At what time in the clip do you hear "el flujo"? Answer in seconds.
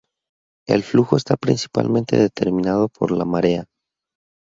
0.67-1.15